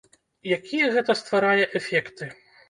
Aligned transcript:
Якія 0.57 0.87
гэта 0.95 1.15
стварае 1.19 1.69
эфекты? 1.81 2.33